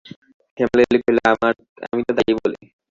হেমনলিনী 0.57 0.97
কহিল, 1.03 1.17
আমিও 1.85 2.05
তো 2.07 2.11
তাই 2.17 2.33
বলি। 2.39 2.57